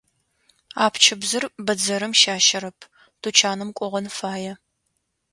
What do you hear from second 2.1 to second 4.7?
щащэрэп, тучаным кӏогъэн фае.